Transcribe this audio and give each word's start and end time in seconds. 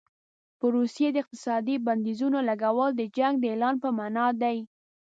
په 0.59 0.65
روسیې 0.75 1.07
د 1.11 1.15
اقتصادي 1.23 1.75
بندیزونو 1.85 2.39
لګول 2.49 2.89
د 2.95 3.01
جنګ 3.17 3.33
د 3.39 3.45
اعلان 3.51 3.75
په 3.83 3.89
معنا 3.97 4.25
دي. 4.41 4.57